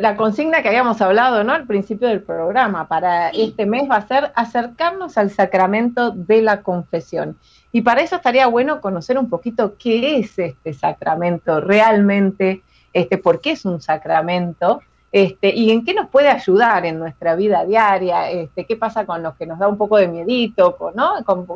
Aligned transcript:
la 0.00 0.16
consigna 0.16 0.62
que 0.62 0.68
habíamos 0.68 1.02
hablado, 1.02 1.44
¿no? 1.44 1.52
Al 1.52 1.66
principio 1.66 2.08
del 2.08 2.22
programa 2.22 2.88
para 2.88 3.28
este 3.28 3.66
mes 3.66 3.90
va 3.90 3.96
a 3.96 4.08
ser 4.08 4.32
acercarnos 4.34 5.18
al 5.18 5.28
sacramento 5.28 6.12
de 6.12 6.40
la 6.40 6.62
confesión. 6.62 7.36
Y 7.72 7.82
para 7.82 8.00
eso 8.00 8.16
estaría 8.16 8.46
bueno 8.46 8.80
conocer 8.80 9.18
un 9.18 9.28
poquito 9.28 9.76
qué 9.78 10.16
es 10.16 10.38
este 10.38 10.72
sacramento 10.72 11.60
realmente, 11.60 12.62
este, 12.94 13.18
por 13.18 13.42
qué 13.42 13.50
es 13.50 13.66
un 13.66 13.82
sacramento, 13.82 14.80
este, 15.12 15.54
y 15.54 15.70
en 15.70 15.84
qué 15.84 15.92
nos 15.92 16.08
puede 16.08 16.30
ayudar 16.30 16.86
en 16.86 16.98
nuestra 16.98 17.34
vida 17.34 17.66
diaria, 17.66 18.30
este, 18.30 18.64
qué 18.64 18.76
pasa 18.76 19.04
con 19.04 19.22
los 19.22 19.36
que 19.36 19.44
nos 19.44 19.58
da 19.58 19.68
un 19.68 19.76
poco 19.76 19.98
de 19.98 20.08
miedito, 20.08 20.74
¿no? 20.94 21.22
Con, 21.26 21.46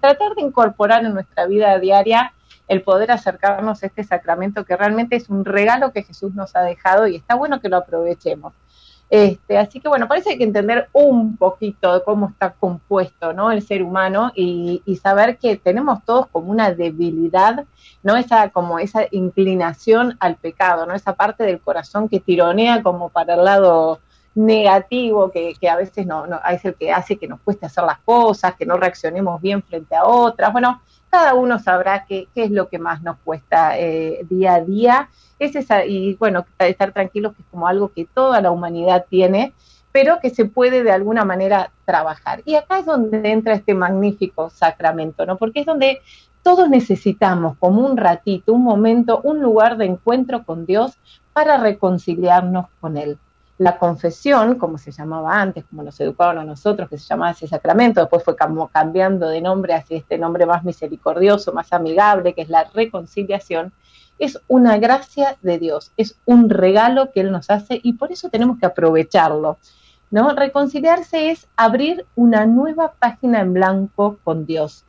tratar 0.00 0.36
de 0.36 0.42
incorporar 0.42 1.04
en 1.04 1.12
nuestra 1.12 1.46
vida 1.46 1.76
diaria 1.80 2.32
el 2.68 2.82
poder 2.82 3.10
acercarnos 3.10 3.82
a 3.82 3.86
este 3.86 4.04
sacramento 4.04 4.64
que 4.64 4.76
realmente 4.76 5.16
es 5.16 5.28
un 5.28 5.44
regalo 5.44 5.92
que 5.92 6.02
Jesús 6.02 6.34
nos 6.34 6.56
ha 6.56 6.62
dejado 6.62 7.06
y 7.06 7.16
está 7.16 7.34
bueno 7.34 7.60
que 7.60 7.68
lo 7.68 7.76
aprovechemos. 7.76 8.54
Este, 9.10 9.58
así 9.58 9.80
que 9.80 9.88
bueno, 9.88 10.08
parece 10.08 10.24
que 10.24 10.32
hay 10.32 10.38
que 10.38 10.44
entender 10.44 10.88
un 10.92 11.36
poquito 11.36 11.92
de 11.94 12.02
cómo 12.02 12.30
está 12.30 12.52
compuesto 12.52 13.32
¿no? 13.32 13.52
el 13.52 13.62
ser 13.62 13.82
humano 13.82 14.32
y, 14.34 14.82
saber 15.00 15.36
que 15.38 15.56
tenemos 15.56 16.02
todos 16.04 16.26
como 16.28 16.50
una 16.50 16.72
debilidad, 16.72 17.64
¿no? 18.02 18.16
Esa, 18.16 18.48
como 18.48 18.78
esa 18.78 19.02
inclinación 19.10 20.16
al 20.18 20.36
pecado, 20.36 20.86
¿no? 20.86 20.94
Esa 20.94 21.12
parte 21.12 21.44
del 21.44 21.60
corazón 21.60 22.08
que 22.08 22.20
tironea 22.20 22.82
como 22.82 23.10
para 23.10 23.34
el 23.34 23.44
lado 23.44 24.00
negativo, 24.34 25.30
que, 25.30 25.54
a 25.68 25.76
veces 25.76 26.06
no, 26.06 26.26
no, 26.26 26.40
es 26.50 26.64
el 26.64 26.74
que 26.74 26.90
hace 26.90 27.16
que 27.16 27.28
nos 27.28 27.40
cueste 27.40 27.66
hacer 27.66 27.84
las 27.84 27.98
cosas, 27.98 28.54
que 28.54 28.66
no 28.66 28.76
reaccionemos 28.76 29.40
bien 29.40 29.62
frente 29.62 29.94
a 29.94 30.04
otras. 30.04 30.52
Bueno, 30.52 30.80
cada 31.14 31.34
uno 31.34 31.60
sabrá 31.60 32.06
qué, 32.06 32.26
es 32.34 32.50
lo 32.50 32.68
que 32.68 32.80
más 32.80 33.00
nos 33.04 33.18
cuesta 33.18 33.78
eh, 33.78 34.26
día 34.28 34.54
a 34.54 34.60
día. 34.60 35.10
Es 35.38 35.54
y 35.86 36.14
bueno, 36.14 36.44
estar 36.58 36.90
tranquilos 36.90 37.36
que 37.36 37.42
es 37.42 37.48
como 37.52 37.68
algo 37.68 37.92
que 37.92 38.04
toda 38.04 38.40
la 38.40 38.50
humanidad 38.50 39.06
tiene, 39.08 39.52
pero 39.92 40.18
que 40.18 40.30
se 40.30 40.44
puede 40.44 40.82
de 40.82 40.90
alguna 40.90 41.24
manera 41.24 41.70
trabajar. 41.84 42.42
Y 42.44 42.56
acá 42.56 42.80
es 42.80 42.86
donde 42.86 43.30
entra 43.30 43.54
este 43.54 43.74
magnífico 43.74 44.50
sacramento, 44.50 45.24
¿no? 45.24 45.36
Porque 45.36 45.60
es 45.60 45.66
donde 45.66 46.00
todos 46.42 46.68
necesitamos 46.68 47.56
como 47.60 47.86
un 47.86 47.96
ratito, 47.96 48.52
un 48.52 48.64
momento, 48.64 49.20
un 49.22 49.40
lugar 49.40 49.76
de 49.76 49.84
encuentro 49.84 50.42
con 50.42 50.66
Dios 50.66 50.98
para 51.32 51.58
reconciliarnos 51.58 52.66
con 52.80 52.96
Él 52.96 53.18
la 53.58 53.78
confesión, 53.78 54.58
como 54.58 54.78
se 54.78 54.90
llamaba 54.90 55.40
antes, 55.40 55.64
como 55.64 55.82
nos 55.82 56.00
educaban 56.00 56.38
a 56.38 56.44
nosotros, 56.44 56.88
que 56.88 56.98
se 56.98 57.06
llamaba 57.06 57.32
ese 57.32 57.46
sacramento, 57.46 58.00
después 58.00 58.24
fue 58.24 58.36
como 58.36 58.68
cambiando 58.68 59.28
de 59.28 59.40
nombre 59.40 59.74
hacia 59.74 59.96
este 59.96 60.18
nombre 60.18 60.44
más 60.44 60.64
misericordioso, 60.64 61.52
más 61.52 61.72
amigable, 61.72 62.34
que 62.34 62.42
es 62.42 62.48
la 62.48 62.64
reconciliación, 62.64 63.72
es 64.18 64.40
una 64.48 64.78
gracia 64.78 65.36
de 65.42 65.58
Dios, 65.58 65.92
es 65.96 66.16
un 66.24 66.50
regalo 66.50 67.12
que 67.12 67.20
Él 67.20 67.30
nos 67.32 67.50
hace 67.50 67.80
y 67.82 67.94
por 67.94 68.12
eso 68.12 68.28
tenemos 68.28 68.58
que 68.58 68.66
aprovecharlo. 68.66 69.58
¿no? 70.10 70.34
Reconciliarse 70.34 71.30
es 71.30 71.48
abrir 71.56 72.06
una 72.14 72.46
nueva 72.46 72.92
página 72.98 73.40
en 73.40 73.52
blanco 73.52 74.18
con 74.24 74.46
Dios. 74.46 74.84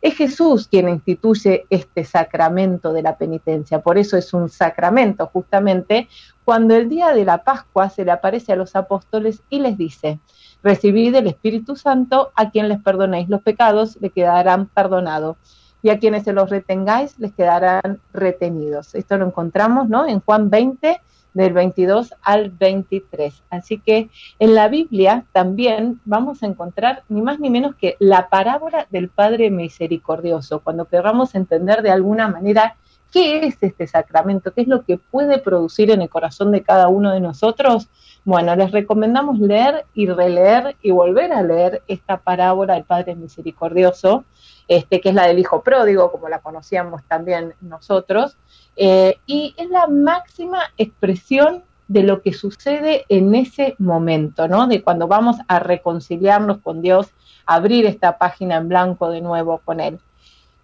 Es 0.00 0.14
Jesús 0.14 0.68
quien 0.68 0.88
instituye 0.88 1.66
este 1.70 2.04
sacramento 2.04 2.92
de 2.92 3.02
la 3.02 3.16
penitencia, 3.16 3.80
por 3.80 3.98
eso 3.98 4.16
es 4.16 4.32
un 4.34 4.48
sacramento, 4.48 5.26
justamente 5.32 6.08
cuando 6.44 6.76
el 6.76 6.88
día 6.88 7.12
de 7.12 7.24
la 7.24 7.42
Pascua 7.42 7.90
se 7.90 8.04
le 8.04 8.12
aparece 8.12 8.52
a 8.52 8.56
los 8.56 8.76
apóstoles 8.76 9.42
y 9.50 9.58
les 9.58 9.76
dice, 9.76 10.20
recibid 10.62 11.14
el 11.14 11.26
Espíritu 11.26 11.76
Santo, 11.76 12.30
a 12.34 12.50
quien 12.50 12.68
les 12.68 12.80
perdonéis 12.80 13.28
los 13.28 13.42
pecados, 13.42 13.98
le 14.00 14.10
quedarán 14.10 14.66
perdonados, 14.66 15.36
y 15.82 15.90
a 15.90 15.98
quienes 15.98 16.24
se 16.24 16.32
los 16.32 16.50
retengáis, 16.50 17.18
les 17.18 17.32
quedarán 17.32 18.00
retenidos. 18.12 18.94
Esto 18.94 19.18
lo 19.18 19.26
encontramos 19.26 19.88
¿no? 19.88 20.06
en 20.06 20.20
Juan 20.20 20.50
20, 20.50 21.00
del 21.36 21.52
22 21.52 22.14
al 22.22 22.50
23. 22.50 23.42
Así 23.50 23.78
que 23.78 24.08
en 24.38 24.54
la 24.54 24.68
Biblia 24.68 25.26
también 25.32 26.00
vamos 26.06 26.42
a 26.42 26.46
encontrar 26.46 27.02
ni 27.08 27.20
más 27.20 27.38
ni 27.38 27.50
menos 27.50 27.74
que 27.76 27.96
la 27.98 28.28
parábola 28.30 28.86
del 28.90 29.10
Padre 29.10 29.50
Misericordioso, 29.50 30.60
cuando 30.60 30.86
queramos 30.86 31.34
entender 31.34 31.82
de 31.82 31.90
alguna 31.90 32.28
manera 32.28 32.76
¿Qué 33.12 33.46
es 33.46 33.62
este 33.62 33.86
sacramento? 33.86 34.52
¿Qué 34.52 34.62
es 34.62 34.68
lo 34.68 34.82
que 34.82 34.98
puede 34.98 35.38
producir 35.38 35.90
en 35.90 36.02
el 36.02 36.08
corazón 36.08 36.50
de 36.50 36.62
cada 36.62 36.88
uno 36.88 37.12
de 37.12 37.20
nosotros? 37.20 37.88
Bueno, 38.24 38.54
les 38.56 38.72
recomendamos 38.72 39.38
leer 39.38 39.86
y 39.94 40.06
releer 40.08 40.76
y 40.82 40.90
volver 40.90 41.32
a 41.32 41.42
leer 41.42 41.82
esta 41.86 42.18
parábola 42.18 42.74
del 42.74 42.84
Padre 42.84 43.14
Misericordioso, 43.14 44.24
este, 44.68 45.00
que 45.00 45.10
es 45.10 45.14
la 45.14 45.28
del 45.28 45.38
Hijo 45.38 45.62
Pródigo, 45.62 46.10
como 46.10 46.28
la 46.28 46.40
conocíamos 46.40 47.04
también 47.04 47.54
nosotros, 47.60 48.36
eh, 48.76 49.18
y 49.26 49.54
es 49.56 49.70
la 49.70 49.86
máxima 49.86 50.60
expresión 50.76 51.64
de 51.88 52.02
lo 52.02 52.22
que 52.22 52.32
sucede 52.32 53.04
en 53.08 53.34
ese 53.34 53.74
momento, 53.78 54.48
¿no? 54.48 54.66
De 54.66 54.82
cuando 54.82 55.06
vamos 55.06 55.36
a 55.48 55.58
reconciliarnos 55.58 56.58
con 56.58 56.82
Dios, 56.82 57.08
abrir 57.46 57.86
esta 57.86 58.18
página 58.18 58.56
en 58.56 58.68
blanco 58.68 59.08
de 59.10 59.20
nuevo 59.20 59.60
con 59.64 59.80
Él. 59.80 60.00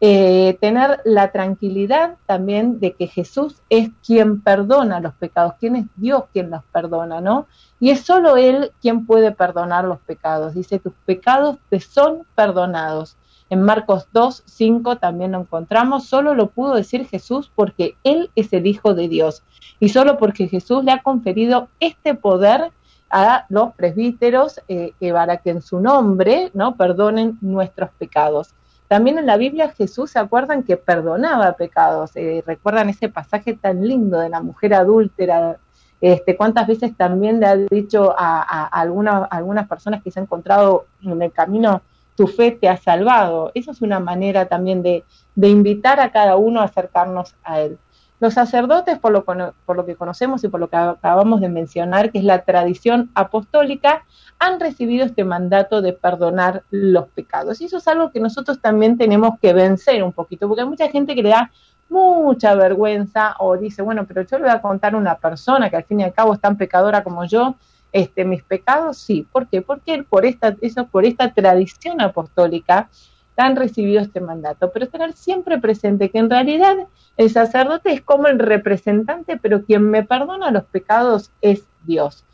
Eh, 0.05 0.59
tener 0.61 1.01
la 1.05 1.31
tranquilidad 1.31 2.17
también 2.27 2.81
de 2.81 2.95
que 2.95 3.07
Jesús 3.07 3.63
es 3.71 3.89
quien 4.05 4.41
perdona 4.41 4.99
los 4.99 5.15
pecados, 5.15 5.55
quien 5.61 5.77
es 5.77 5.87
Dios 5.95 6.25
quien 6.33 6.51
los 6.51 6.65
perdona, 6.73 7.21
¿no? 7.21 7.47
Y 7.79 7.91
es 7.91 8.01
solo 8.01 8.37
Él 8.37 8.73
quien 8.81 9.07
puede 9.07 9.31
perdonar 9.31 9.85
los 9.85 10.01
pecados. 10.01 10.55
Dice, 10.55 10.81
tus 10.81 10.93
pecados 11.07 11.59
te 11.71 11.79
son 11.79 12.27
perdonados. 12.35 13.17
En 13.53 13.65
Marcos 13.65 14.09
2, 14.15 14.45
5 14.47 14.97
también 14.97 15.33
lo 15.33 15.41
encontramos, 15.41 16.07
solo 16.07 16.35
lo 16.35 16.49
pudo 16.49 16.75
decir 16.75 17.07
Jesús 17.07 17.53
porque 17.55 17.97
Él 18.03 18.31
es 18.35 18.51
el 18.55 18.67
Hijo 18.67 18.95
de 18.95 19.09
Dios 19.09 19.43
y 19.79 19.91
solo 19.91 20.17
porque 20.17 20.49
Jesús 20.49 20.83
le 20.85 20.91
ha 20.91 21.03
conferido 21.03 21.69
este 21.79 22.15
poder 22.15 22.71
a 23.11 23.45
los 23.51 23.75
presbíteros 23.75 24.63
eh, 24.69 24.95
para 24.99 25.37
que 25.37 25.51
en 25.51 25.61
su 25.61 25.81
nombre 25.81 26.51
no 26.55 26.77
perdonen 26.77 27.37
nuestros 27.43 27.91
pecados. 27.99 28.55
También 28.89 29.19
en 29.19 29.27
la 29.27 29.37
Biblia 29.37 29.69
Jesús, 29.69 30.13
¿se 30.13 30.19
acuerdan 30.19 30.63
que 30.63 30.79
perdonaba 30.79 31.53
pecados? 31.53 32.13
Eh, 32.15 32.43
¿Recuerdan 32.47 32.89
ese 32.89 33.11
pasaje 33.11 33.53
tan 33.53 33.87
lindo 33.87 34.19
de 34.19 34.31
la 34.31 34.41
mujer 34.41 34.73
adúltera? 34.73 35.59
Este, 36.01 36.39
¿Cuántas 36.39 36.67
veces 36.67 36.97
también 36.97 37.39
le 37.39 37.47
ha 37.47 37.57
dicho 37.57 38.15
a, 38.17 38.65
algunas, 38.69 39.29
algunas 39.31 39.69
personas 39.69 40.03
que 40.03 40.11
se 40.11 40.21
han 40.21 40.25
encontrado 40.25 40.87
en 41.03 41.21
el 41.21 41.33
camino, 41.33 41.83
tu 42.15 42.27
fe 42.27 42.51
te 42.53 42.69
ha 42.69 42.77
salvado? 42.77 43.51
Eso 43.55 43.71
es 43.71 43.83
una 43.83 44.01
manera 44.01 44.47
también 44.47 44.83
de, 44.83 45.05
de 45.35 45.49
invitar 45.49 46.01
a 46.01 46.13
cada 46.13 46.37
uno 46.37 46.61
a 46.61 46.65
acercarnos 46.65 47.35
a 47.45 47.61
Él. 47.61 47.79
Los 48.23 48.35
sacerdotes, 48.35 49.01
por 49.01 49.11
lo, 49.11 49.25
por 49.25 49.77
lo 49.77 49.85
que 49.85 49.97
conocemos 49.97 50.45
y 50.45 50.49
por 50.49 50.61
lo 50.61 50.69
que 50.69 50.77
acabamos 50.77 51.41
de 51.41 51.49
mencionar, 51.49 52.13
que 52.13 52.19
es 52.19 52.25
la 52.25 52.45
tradición 52.45 53.11
apostólica, 53.17 54.05
han 54.39 54.61
recibido 54.61 55.05
este 55.05 55.25
mandato 55.25 55.83
de 55.83 55.93
perdonar 55.93 56.63
los 56.71 57.09
pecados. 57.09 57.61
Y 57.61 57.65
eso 57.65 57.79
es 57.79 57.89
algo 57.89 58.13
que 58.13 58.21
nosotros 58.21 58.61
también 58.61 58.97
tenemos 58.97 59.41
que 59.41 59.53
vencer 59.53 60.05
un 60.05 60.13
poquito, 60.13 60.47
porque 60.47 60.63
hay 60.63 60.69
mucha 60.69 60.89
gente 60.89 61.17
que 61.17 61.23
le 61.25 61.31
da 61.31 61.51
mucha 61.89 62.55
vergüenza 62.55 63.35
o 63.41 63.57
dice, 63.57 63.83
bueno, 63.83 64.07
pero 64.07 64.23
yo 64.23 64.39
le 64.39 64.45
voy 64.45 64.53
a 64.53 64.63
contar 64.63 64.95
a 64.95 64.99
una 64.99 65.17
persona 65.17 65.69
que 65.69 65.77
al 65.77 65.85
fin 65.85 65.99
y 65.99 66.05
al 66.05 66.13
cabo 66.13 66.33
es 66.33 66.41
tan 66.41 66.57
pecadora 66.57 67.03
como 67.03 67.25
yo, 67.25 67.57
este, 67.93 68.25
mis 68.25 68.43
pecados, 68.43 68.99
sí. 68.99 69.27
¿Por 69.31 69.49
qué? 69.49 69.63
Porque 69.63 70.03
por 70.03 70.25
esta, 70.25 70.57
eso, 70.61 70.87
por 70.87 71.05
esta 71.05 71.33
tradición 71.33 72.01
apostólica 72.01 72.89
han 73.37 73.57
recibido 73.57 74.01
este 74.01 74.21
mandato, 74.21 74.71
pero 74.73 74.89
tener 74.89 75.13
siempre 75.15 75.59
presente 75.59 76.11
que 76.11 76.19
en 76.19 76.31
realidad 76.31 76.77
el 77.17 77.31
sacerdote 77.31 77.93
es 77.93 78.01
como 78.01 78.29
el 78.29 78.39
representante, 78.39 79.37
pero 79.37 79.65
quien 79.65 79.91
me 79.91 80.03
perdona 80.05 80.51
los 80.51 80.65
pecados 80.65 81.31
es 81.41 81.65
Dios. 81.85 82.25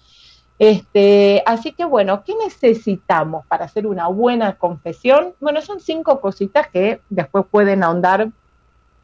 Este, 0.59 1.43
así 1.47 1.73
que 1.73 1.85
bueno, 1.85 2.25
¿qué 2.25 2.35
necesitamos 2.45 3.47
para 3.47 3.67
hacer 3.67 3.87
una 3.87 4.09
buena 4.09 4.57
confesión? 4.57 5.35
Bueno, 5.41 5.63
son 5.63 5.81
cinco 5.81 6.21
cositas 6.21 6.69
que 6.69 7.01
después 7.11 7.45
pueden 7.49 7.85
ahondar 7.85 8.31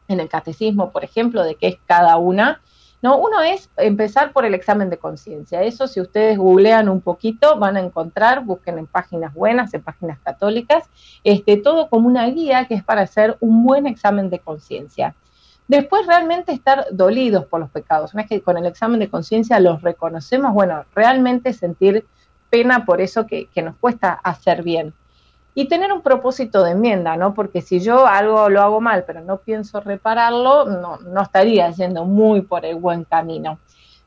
en 0.07 0.19
el 0.19 0.27
catecismo, 0.27 0.91
por 0.91 1.03
ejemplo, 1.03 1.43
de 1.43 1.55
qué 1.55 1.67
es 1.67 1.77
cada 1.85 2.17
una. 2.17 2.61
No, 3.01 3.17
uno 3.17 3.41
es 3.41 3.69
empezar 3.77 4.33
por 4.33 4.45
el 4.45 4.53
examen 4.53 4.89
de 4.89 4.97
conciencia. 4.97 5.61
Eso, 5.61 5.87
si 5.87 6.01
ustedes 6.01 6.37
googlean 6.37 6.89
un 6.89 7.01
poquito, 7.01 7.59
van 7.59 7.77
a 7.77 7.81
encontrar, 7.81 8.43
busquen 8.43 8.79
en 8.79 8.87
páginas 8.87 9.33
buenas, 9.33 9.73
en 9.73 9.83
páginas 9.83 10.19
católicas, 10.19 10.89
este, 11.23 11.57
todo 11.57 11.89
como 11.89 12.07
una 12.07 12.25
guía 12.27 12.65
que 12.65 12.73
es 12.75 12.83
para 12.83 13.01
hacer 13.01 13.37
un 13.41 13.63
buen 13.63 13.85
examen 13.85 14.29
de 14.29 14.39
conciencia. 14.39 15.15
Después 15.67 16.05
realmente 16.07 16.51
estar 16.51 16.87
dolidos 16.91 17.45
por 17.45 17.59
los 17.59 17.69
pecados. 17.69 18.13
Una 18.13 18.23
vez 18.23 18.29
que 18.29 18.41
con 18.41 18.57
el 18.57 18.65
examen 18.65 18.99
de 18.99 19.09
conciencia 19.09 19.59
los 19.59 19.81
reconocemos, 19.81 20.53
bueno, 20.53 20.85
realmente 20.93 21.53
sentir 21.53 22.05
pena 22.49 22.85
por 22.85 23.01
eso 23.01 23.25
que 23.27 23.49
nos 23.61 23.75
cuesta 23.77 24.13
hacer 24.13 24.63
bien 24.63 24.93
y 25.57 25.69
tener 25.69 25.93
un 25.93 26.01
propósito 26.01 26.63
de 26.63 26.71
enmienda, 26.71 27.15
¿no? 27.15 27.33
Porque 27.33 27.61
si 27.61 27.79
yo 27.79 28.05
algo 28.05 28.49
lo 28.49 28.61
hago 28.61 28.81
mal, 28.81 29.05
pero 29.07 29.21
no 29.21 29.37
pienso 29.37 29.79
repararlo, 29.79 30.65
no, 30.65 30.97
no 30.97 31.21
estaría 31.21 31.71
yendo 31.71 32.03
muy 32.03 32.41
por 32.41 32.65
el 32.65 32.75
buen 32.75 33.05
camino. 33.05 33.57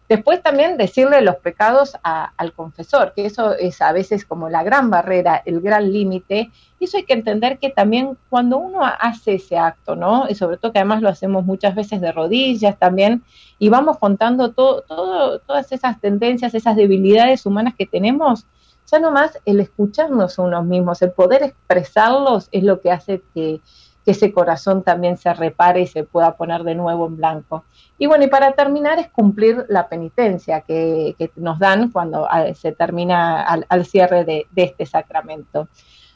Después 0.08 0.42
también 0.42 0.78
decirle 0.78 1.20
los 1.20 1.36
pecados 1.36 1.96
al 2.02 2.52
confesor, 2.54 3.12
que 3.14 3.26
eso 3.26 3.54
es 3.54 3.82
a 3.82 3.92
veces 3.92 4.24
como 4.24 4.48
la 4.48 4.62
gran 4.62 4.88
barrera, 4.88 5.42
el 5.44 5.60
gran 5.60 5.92
límite. 5.92 6.50
Y 6.78 6.84
eso 6.84 6.96
hay 6.96 7.04
que 7.04 7.12
entender 7.12 7.58
que 7.58 7.68
también 7.68 8.16
cuando 8.30 8.56
uno 8.56 8.80
hace 8.84 9.34
ese 9.34 9.58
acto, 9.58 9.96
¿no? 9.96 10.26
Y 10.28 10.34
sobre 10.34 10.56
todo 10.56 10.72
que 10.72 10.78
además 10.78 11.02
lo 11.02 11.10
hacemos 11.10 11.44
muchas 11.44 11.74
veces 11.74 12.00
de 12.00 12.12
rodillas 12.12 12.78
también, 12.78 13.22
y 13.58 13.68
vamos 13.68 13.98
contando 13.98 14.52
todo, 14.52 14.82
todo, 14.82 15.40
todas 15.40 15.72
esas 15.72 16.00
tendencias, 16.00 16.54
esas 16.54 16.76
debilidades 16.76 17.44
humanas 17.44 17.74
que 17.76 17.84
tenemos, 17.86 18.46
ya 18.90 18.98
nomás 18.98 19.38
el 19.44 19.60
escucharnos 19.60 20.38
unos 20.38 20.64
mismos, 20.64 21.02
el 21.02 21.12
poder 21.12 21.42
expresarlos 21.42 22.48
es 22.52 22.64
lo 22.64 22.80
que 22.80 22.90
hace 22.90 23.22
que, 23.34 23.60
que 24.08 24.12
ese 24.12 24.32
corazón 24.32 24.82
también 24.82 25.18
se 25.18 25.34
repare 25.34 25.82
y 25.82 25.86
se 25.86 26.02
pueda 26.02 26.34
poner 26.34 26.62
de 26.62 26.74
nuevo 26.74 27.06
en 27.08 27.18
blanco. 27.18 27.64
Y 27.98 28.06
bueno, 28.06 28.24
y 28.24 28.28
para 28.28 28.52
terminar 28.52 28.98
es 28.98 29.08
cumplir 29.08 29.66
la 29.68 29.86
penitencia 29.88 30.62
que, 30.62 31.14
nos 31.36 31.58
dan 31.58 31.90
cuando 31.90 32.26
ah, 32.30 32.46
se 32.54 32.72
termina 32.72 33.42
al, 33.42 33.84
cierre 33.84 34.24
de, 34.24 34.46
este 34.56 34.86
sacramento. 34.86 35.68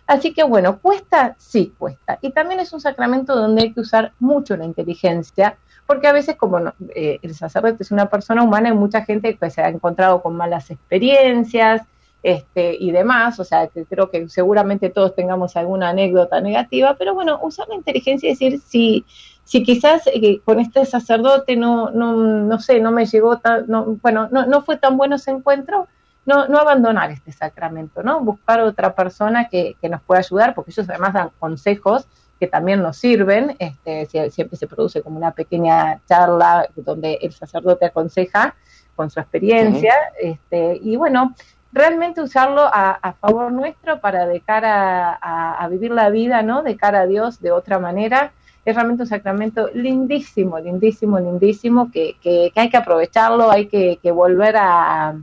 Así 0.07 0.33
que 0.33 0.43
bueno, 0.43 0.79
cuesta, 0.79 1.35
sí 1.37 1.75
cuesta. 1.77 2.19
Y 2.23 2.31
también 2.31 2.61
es 2.61 2.73
un 2.73 2.81
sacramento 2.81 3.37
donde 3.37 3.61
hay 3.61 3.73
que 3.75 3.81
usar 3.81 4.13
mucho 4.19 4.57
la 4.57 4.65
inteligencia, 4.65 5.59
porque 5.87 6.07
a 6.07 6.13
veces 6.13 6.37
como 6.37 6.61
eh, 6.95 7.19
el 7.21 7.35
sacerdote 7.35 7.83
es 7.83 7.91
una 7.91 8.07
persona 8.09 8.43
humana, 8.43 8.71
hay 8.71 8.75
mucha 8.75 9.05
gente 9.05 9.37
que 9.37 9.51
se 9.51 9.61
ha 9.61 9.69
encontrado 9.69 10.23
con 10.23 10.35
malas 10.35 10.71
experiencias, 10.71 11.83
este, 12.23 12.77
y 12.79 12.93
demás, 12.93 13.41
o 13.41 13.45
sea, 13.45 13.67
que 13.67 13.85
creo 13.85 14.11
que 14.11 14.29
seguramente 14.29 14.91
todos 14.91 15.15
tengamos 15.15 15.57
alguna 15.57 15.91
anécdota 15.91 16.41
negativa, 16.41 16.95
pero 16.99 17.15
bueno, 17.15 17.41
usar 17.43 17.69
la 17.69 17.75
inteligencia 17.75 18.29
y 18.29 18.33
decir 18.33 18.61
si, 18.61 19.05
si 19.45 19.63
quizás 19.63 20.07
eh, 20.07 20.41
con 20.45 20.61
este 20.61 20.85
sacerdote 20.85 21.57
no, 21.57 21.91
no, 21.91 22.13
no 22.15 22.59
sé, 22.61 22.81
no 22.81 22.93
me 22.93 23.07
llegó 23.07 23.39
tan, 23.39 23.67
no, 23.67 23.99
bueno, 24.03 24.29
no, 24.31 24.47
no 24.47 24.63
fue 24.63 24.77
tan 24.77 24.97
bueno 24.97 25.17
ese 25.17 25.33
encuentro, 25.33 25.89
no, 26.25 26.47
no 26.47 26.59
abandonar 26.59 27.11
este 27.11 27.33
sacramento, 27.33 28.05
¿no? 28.05 28.21
Buscar 28.21 28.61
otra 28.61 28.95
persona 28.95 29.49
que, 29.49 29.75
que 29.81 29.89
nos 29.89 30.01
pueda 30.03 30.21
ayudar, 30.21 30.55
porque 30.55 30.71
ellos 30.71 30.89
además 30.89 31.15
dan 31.15 31.31
consejos 31.41 32.07
que 32.39 32.49
también 32.49 32.83
nos 32.83 32.97
sirven, 32.97 33.57
este, 33.61 34.31
siempre 34.31 34.57
se 34.57 34.67
produce 34.67 35.01
como 35.01 35.17
una 35.17 35.31
pequeña 35.31 36.01
charla 36.09 36.69
donde 36.75 37.19
el 37.23 37.33
sacerdote 37.33 37.87
aconseja 37.87 38.57
con 38.97 39.11
su 39.11 39.21
experiencia, 39.21 39.95
este, 40.21 40.79
y 40.83 40.97
bueno, 40.97 41.35
realmente 41.73 42.21
usarlo 42.21 42.63
a, 42.63 43.15
favor 43.21 43.51
nuestro 43.51 44.01
para 44.01 44.27
de 44.27 44.41
cara 44.41 45.19
a, 45.21 45.67
vivir 45.69 45.91
la 45.91 46.11
vida, 46.11 46.43
¿no? 46.43 46.63
De 46.63 46.77
cara 46.77 47.01
a 47.01 47.07
Dios 47.07 47.41
de 47.41 47.51
otra 47.51 47.79
manera. 47.79 48.33
Es 48.65 48.77
realmente 48.77 49.03
un 49.03 49.09
sacramento 49.09 49.69
lindísimo, 49.75 50.59
lindísimo, 50.59 51.19
lindísimo, 51.19 51.91
que, 51.91 52.17
que, 52.23 52.53
hay 52.55 52.71
que 52.71 52.77
aprovecharlo, 52.77 53.51
hay 53.51 53.67
que, 53.67 53.99
volver 54.13 54.57
a, 54.57 55.17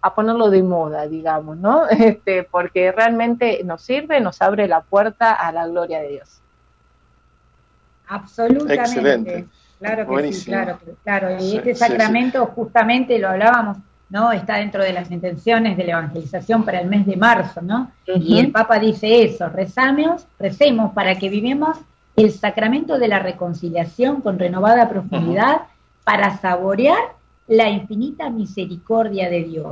a, 0.00 0.14
ponerlo 0.14 0.48
de 0.48 0.62
moda, 0.62 1.06
digamos, 1.06 1.58
¿no? 1.58 1.86
Este, 1.90 2.44
porque 2.44 2.92
realmente 2.92 3.62
nos 3.64 3.82
sirve, 3.82 4.20
nos 4.20 4.40
abre 4.40 4.68
la 4.68 4.80
puerta 4.80 5.34
a 5.34 5.52
la 5.52 5.66
gloria 5.66 6.00
de 6.00 6.08
Dios. 6.08 6.40
Absolutamente. 8.08 8.74
Excelente. 8.74 9.46
Claro 9.78 10.06
que 10.08 10.32
sí, 10.32 10.44
claro, 10.46 10.78
claro. 11.04 11.36
Y 11.38 11.56
este 11.56 11.74
sacramento, 11.74 12.46
justamente 12.46 13.18
lo 13.18 13.28
hablábamos 13.28 13.76
¿no? 14.08 14.32
Está 14.32 14.56
dentro 14.56 14.82
de 14.82 14.92
las 14.92 15.10
intenciones 15.10 15.76
de 15.76 15.84
la 15.84 15.92
evangelización 15.92 16.64
para 16.64 16.80
el 16.80 16.88
mes 16.88 17.06
de 17.06 17.16
marzo, 17.16 17.60
¿no? 17.62 17.90
Y 18.06 18.38
el 18.38 18.52
Papa 18.52 18.78
dice 18.78 19.24
eso, 19.24 19.48
rezamos, 19.48 20.26
recemos 20.38 20.92
para 20.92 21.16
que 21.16 21.28
vivamos 21.28 21.78
el 22.14 22.32
sacramento 22.32 22.98
de 22.98 23.08
la 23.08 23.18
reconciliación 23.18 24.20
con 24.20 24.38
renovada 24.38 24.88
profundidad 24.88 25.62
para 26.04 26.38
saborear 26.38 27.16
la 27.48 27.68
infinita 27.68 28.30
misericordia 28.30 29.28
de 29.28 29.44
Dios. 29.44 29.66